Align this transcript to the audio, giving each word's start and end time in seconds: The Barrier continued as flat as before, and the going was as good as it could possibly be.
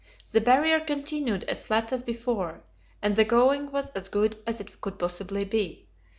The 0.31 0.41
Barrier 0.41 0.79
continued 0.79 1.43
as 1.43 1.61
flat 1.61 1.93
as 1.93 2.01
before, 2.01 2.63
and 3.03 3.15
the 3.15 3.23
going 3.23 3.71
was 3.71 3.89
as 3.89 4.09
good 4.09 4.35
as 4.47 4.59
it 4.59 4.81
could 4.81 4.97
possibly 4.97 5.45
be. 5.45 5.89